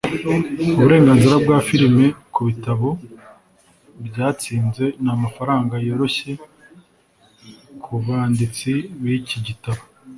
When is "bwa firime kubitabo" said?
1.43-2.87